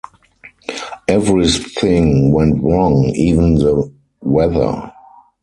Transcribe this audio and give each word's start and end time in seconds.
Everything 1.07 2.31
went 2.33 2.63
wrong, 2.63 3.03
even 3.13 3.53
the 3.53 3.93
weather. 4.19 4.91